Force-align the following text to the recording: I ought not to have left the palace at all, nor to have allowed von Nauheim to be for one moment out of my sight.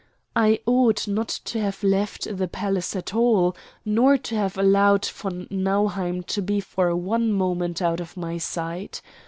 I 0.35 0.59
ought 0.65 1.07
not 1.07 1.27
to 1.45 1.59
have 1.59 1.83
left 1.83 2.27
the 2.35 2.47
palace 2.47 2.95
at 2.95 3.13
all, 3.13 3.55
nor 3.85 4.17
to 4.17 4.35
have 4.35 4.57
allowed 4.57 5.05
von 5.05 5.45
Nauheim 5.51 6.23
to 6.23 6.41
be 6.41 6.59
for 6.59 6.95
one 6.95 7.31
moment 7.31 7.83
out 7.83 7.99
of 7.99 8.17
my 8.17 8.39
sight. 8.39 9.03